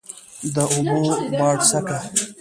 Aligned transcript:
د 0.55 0.57
اوبو 0.73 0.99
باډسکه، 1.37 1.97